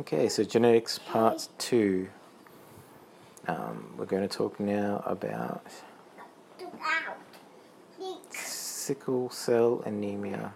[0.00, 2.08] Okay, so genetics part two.
[3.48, 5.66] Um, we're going to talk now about
[8.30, 10.52] sickle cell anemia.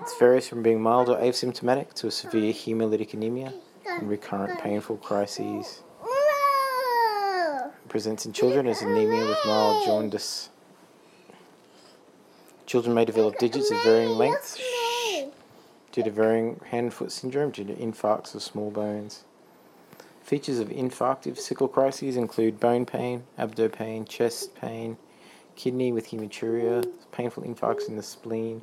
[0.00, 3.52] It's varies from being mild or asymptomatic to a severe hemolytic anemia
[3.88, 5.82] and recurrent painful crises.
[7.64, 10.50] It presents in children as anemia with mild jaundice.
[12.66, 14.60] Children may develop digits of varying lengths
[15.92, 19.24] due to varying hand-foot syndrome due to infarcts of small bones.
[20.22, 24.96] Features of infarctive sickle crises include bone pain, abdo pain, chest pain,
[25.56, 28.62] kidney with hematuria, painful infarcts in the spleen,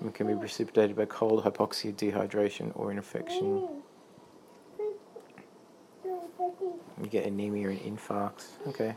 [0.00, 3.66] and can be precipitated by cold, hypoxia, dehydration, or infection.
[7.00, 8.46] You get anemia and infarcts.
[8.66, 8.96] Okay.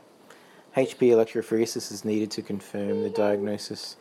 [0.75, 3.97] HB electrophoresis is needed to confirm the diagnosis.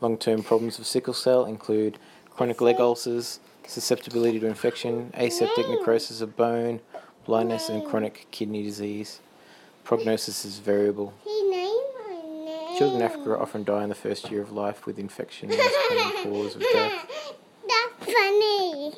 [0.00, 1.98] Long term problems of sickle cell include
[2.36, 5.78] chronic leg ulcers, susceptibility to infection, aseptic mm.
[5.78, 6.80] necrosis of bone,
[7.24, 9.20] blindness, and chronic kidney disease.
[9.84, 11.14] Prognosis is variable.
[12.76, 16.22] Children in Africa often die in the first year of life with infection as common
[16.24, 17.32] cause of death.
[17.66, 18.92] That's funny.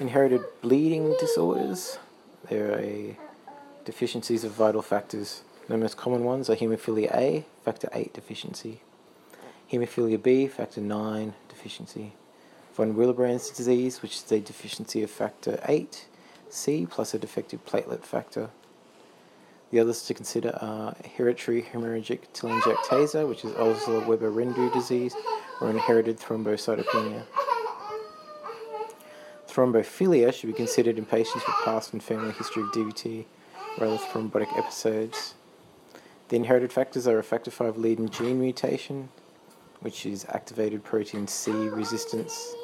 [0.00, 1.98] Inherited bleeding disorders.
[2.50, 3.16] There are
[3.86, 5.42] deficiencies of vital factors.
[5.66, 8.82] The most common ones are hemophilia A, factor 8 deficiency,
[9.70, 12.12] hemophilia B, factor 9 deficiency,
[12.74, 16.06] von Willebrand's disease, which is a deficiency of factor 8,
[16.48, 18.50] C plus a defective platelet factor.
[19.70, 25.14] The others to consider are hereditary hemorrhagic telangiectasia, which is Osler Weber Rendu disease,
[25.60, 27.24] or inherited thrombocytopenia.
[29.46, 33.24] Thrombophilia should be considered in patients with past and family history of DVT
[33.78, 35.34] or other thrombotic episodes.
[36.28, 39.08] The inherited factors are a factor V Leiden gene mutation,
[39.80, 42.54] which is activated protein C resistance,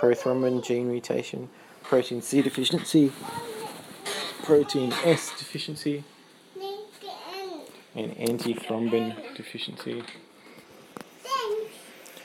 [0.00, 1.48] prothrombin gene mutation,
[1.82, 3.12] protein C deficiency,
[4.42, 6.04] protein S deficiency,
[7.94, 10.02] and antithrombin deficiency.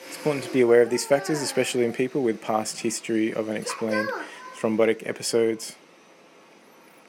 [0.08, 3.50] It's important to be aware of these factors, especially in people with past history of
[3.50, 4.09] unexplained
[4.56, 5.75] thrombotic episodes.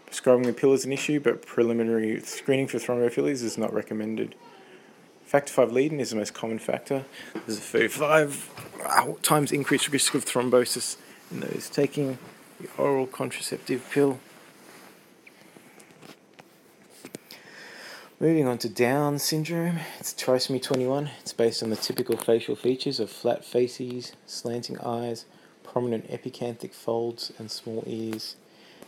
[0.06, 4.34] Prescribing the pill is an issue, but preliminary screening for thrombophilias is not recommended.
[5.28, 7.04] Factor V Leiden is the most common factor.
[7.34, 8.50] There's a 35
[8.82, 10.96] uh, times increased risk of thrombosis
[11.30, 12.16] in those taking
[12.58, 14.20] the oral contraceptive pill.
[18.18, 21.10] Moving on to Down syndrome, it's trisomy 21.
[21.20, 25.26] It's based on the typical facial features of flat faces, slanting eyes,
[25.62, 28.36] prominent epicanthic folds, and small ears.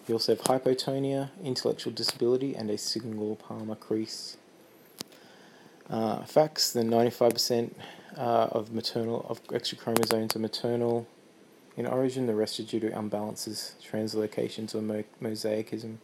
[0.09, 4.39] You also have hypotonia, intellectual disability, and a single palmar crease.
[5.91, 7.73] Uh, facts: the 95%
[8.17, 11.09] uh, of maternal of extra chromosomes are maternal
[11.77, 12.27] in origin.
[12.27, 15.97] The rest are due to imbalances, translocations, or mo- mosaicism.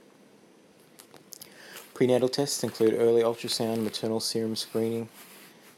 [1.95, 5.09] Prenatal tests include early ultrasound, maternal serum screening,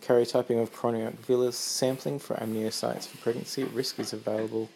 [0.02, 3.62] karyotyping of chorionic villus, sampling for amniocytes for pregnancy.
[3.64, 4.70] Risk is available.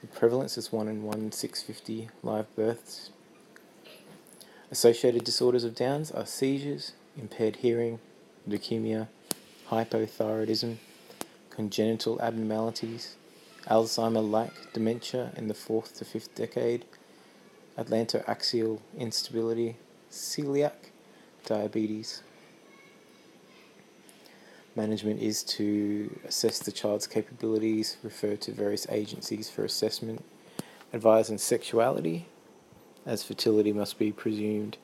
[0.00, 3.10] The prevalence is 1 in 1 650 live births.
[4.70, 8.00] Associated disorders of Downs are seizures, impaired hearing,
[8.48, 9.08] leukemia,
[9.68, 10.76] hypothyroidism,
[11.50, 13.16] congenital abnormalities,
[13.66, 16.84] Alzheimer like dementia in the fourth to fifth decade,
[17.76, 19.76] atlantoaxial instability,
[20.10, 20.90] celiac,
[21.44, 22.22] diabetes.
[24.76, 30.22] Management is to assess the child's capabilities, refer to various agencies for assessment,
[30.92, 32.26] advise on sexuality,
[33.04, 34.76] as fertility must be presumed,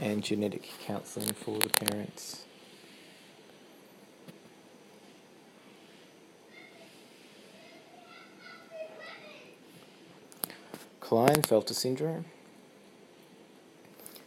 [0.00, 2.45] and genetic counselling for the parents.
[11.06, 12.24] Klinefelter syndrome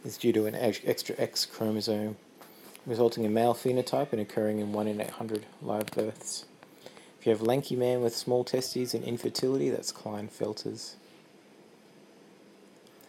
[0.02, 2.16] is due to an extra X chromosome,
[2.86, 6.46] resulting in male phenotype and occurring in 1 in 800 live births.
[7.18, 10.96] If you have lanky man with small testes and infertility, that's Klinefelter's.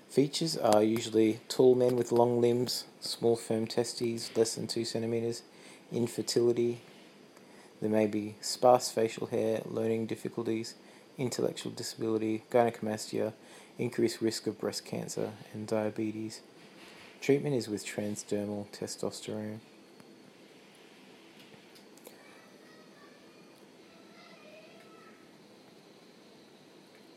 [0.10, 5.44] Features are usually tall men with long limbs, small firm testes, less than 2 centimeters,
[5.94, 6.82] infertility.
[7.80, 10.76] There may be sparse facial hair, learning difficulties,
[11.18, 13.32] intellectual disability, gynecomastia,
[13.82, 16.42] increased risk of breast cancer, and diabetes.
[17.20, 19.60] Treatment is with transdermal testosterone.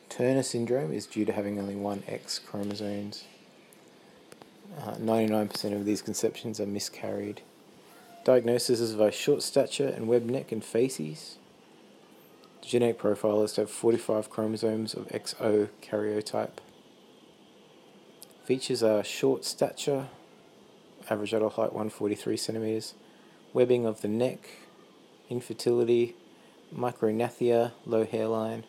[0.09, 3.25] Turner syndrome is due to having only one X chromosomes.
[4.79, 7.43] Uh, 99% of these conceptions are miscarried.
[8.25, 11.37] Diagnosis is by short stature and web neck and facies.
[12.67, 16.59] Genetic profile is to have 45 chromosomes of XO karyotype.
[18.45, 20.09] Features are short stature,
[21.11, 22.95] average adult height 143 centimeters,
[23.53, 24.49] webbing of the neck,
[25.29, 26.17] infertility,
[26.75, 28.65] micrognathia, low hairline,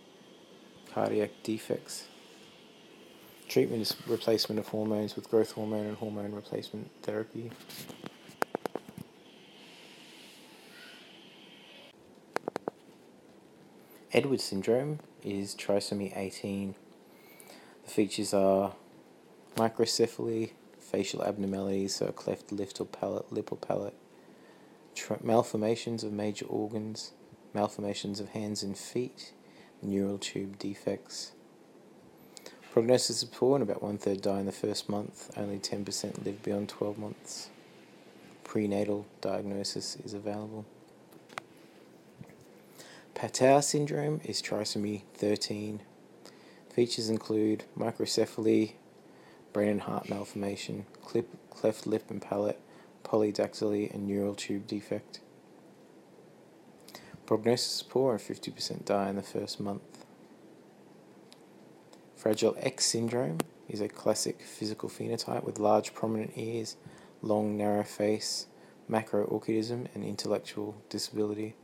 [0.94, 2.07] cardiac defects.
[3.48, 7.51] Treatment is replacement of hormones with growth hormone and hormone replacement therapy.
[14.15, 16.73] Edwards syndrome is trisomy 18.
[17.83, 18.71] The features are
[19.57, 23.94] microcephaly, facial abnormalities, so a cleft lip or palate, lip or palate,
[25.21, 27.12] malformations of major organs,
[27.53, 29.33] malformations of hands and feet,
[29.81, 31.33] neural tube defects.
[32.71, 35.29] Prognosis is poor, and about one third die in the first month.
[35.35, 37.50] Only 10% live beyond 12 months.
[38.45, 40.63] Prenatal diagnosis is available.
[43.15, 45.81] Patau syndrome is trisomy 13.
[46.73, 48.73] Features include microcephaly,
[49.53, 52.59] brain and heart malformation, clip, cleft lip and palate,
[53.06, 55.21] polydactyly, and neural tube defect.
[57.25, 60.06] Prognosis is poor and 50% die in the first month.
[62.17, 63.38] Fragile X syndrome
[63.69, 66.75] is a classic physical phenotype with large prominent ears,
[67.21, 68.47] long narrow face,
[68.89, 71.56] macro-orchidism, and intellectual disability.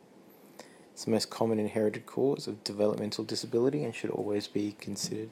[0.93, 5.29] It's the most common inherited cause of developmental disability and should always be considered.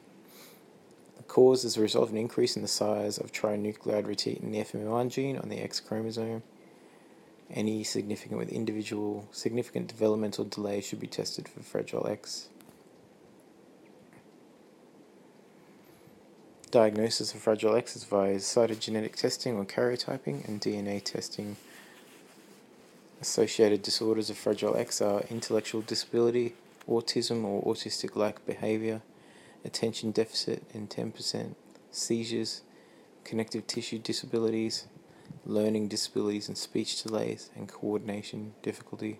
[1.16, 4.52] The cause is a result of an increase in the size of trinucleotide repeat in
[4.52, 6.42] the FMR1 gene on the X chromosome.
[7.50, 12.48] Any significant with individual significant developmental delay should be tested for Fragile X.
[16.70, 21.56] Diagnosis of Fragile X is via cytogenetic testing or karyotyping and DNA testing
[23.20, 26.54] Associated disorders of Fragile X are intellectual disability,
[26.88, 29.02] autism or autistic like behavior,
[29.62, 31.54] attention deficit in 10%,
[31.90, 32.62] seizures,
[33.22, 34.86] connective tissue disabilities,
[35.44, 39.18] learning disabilities and speech delays, and coordination difficulty.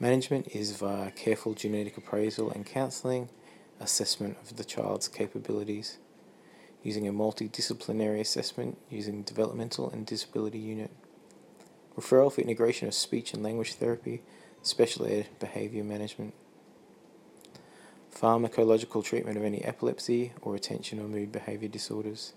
[0.00, 3.28] Management is via careful genetic appraisal and counselling,
[3.78, 5.98] assessment of the child's capabilities,
[6.82, 10.90] using a multidisciplinary assessment using developmental and disability unit
[11.98, 14.22] referral for integration of speech and language therapy,
[14.62, 16.32] special ed behavior management,
[18.14, 22.34] pharmacological treatment of any epilepsy or attention or mood behavior disorders.